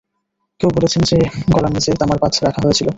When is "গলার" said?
1.51-1.71